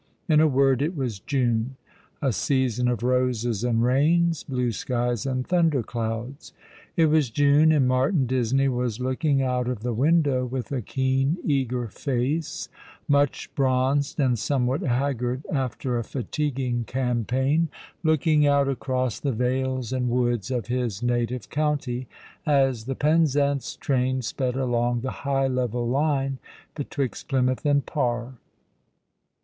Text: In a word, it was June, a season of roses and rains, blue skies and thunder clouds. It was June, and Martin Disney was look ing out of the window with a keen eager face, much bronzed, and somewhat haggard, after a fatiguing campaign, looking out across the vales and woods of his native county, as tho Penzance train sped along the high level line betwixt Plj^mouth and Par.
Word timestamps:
In 0.27 0.39
a 0.41 0.47
word, 0.47 0.81
it 0.81 0.95
was 0.97 1.19
June, 1.19 1.75
a 2.23 2.31
season 2.31 2.87
of 2.87 3.03
roses 3.03 3.63
and 3.63 3.83
rains, 3.83 4.43
blue 4.43 4.71
skies 4.71 5.27
and 5.27 5.45
thunder 5.45 5.83
clouds. 5.83 6.53
It 6.97 7.05
was 7.05 7.29
June, 7.29 7.71
and 7.71 7.87
Martin 7.87 8.25
Disney 8.25 8.67
was 8.67 8.99
look 8.99 9.23
ing 9.23 9.43
out 9.43 9.67
of 9.67 9.81
the 9.83 9.93
window 9.93 10.43
with 10.43 10.71
a 10.71 10.81
keen 10.81 11.37
eager 11.43 11.87
face, 11.87 12.67
much 13.07 13.53
bronzed, 13.53 14.19
and 14.19 14.39
somewhat 14.39 14.81
haggard, 14.81 15.45
after 15.53 15.99
a 15.99 16.03
fatiguing 16.03 16.83
campaign, 16.85 17.69
looking 18.01 18.47
out 18.47 18.67
across 18.67 19.19
the 19.19 19.31
vales 19.31 19.93
and 19.93 20.09
woods 20.09 20.49
of 20.49 20.65
his 20.65 21.03
native 21.03 21.47
county, 21.51 22.07
as 22.43 22.85
tho 22.85 22.95
Penzance 22.95 23.75
train 23.75 24.23
sped 24.23 24.55
along 24.55 25.01
the 25.01 25.11
high 25.29 25.45
level 25.45 25.87
line 25.87 26.39
betwixt 26.73 27.29
Plj^mouth 27.29 27.63
and 27.65 27.85
Par. 27.85 28.39